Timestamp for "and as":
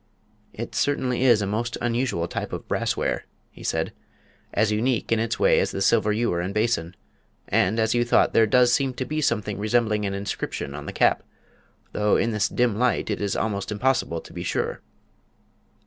7.47-7.93